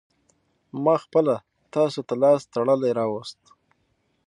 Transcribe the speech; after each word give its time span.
ما 0.83 0.95
خپله 1.03 1.35
تاسو 1.73 1.99
ته 2.07 2.13
لاس 2.21 2.41
تړلى 2.53 2.91
راوستو. 2.99 3.49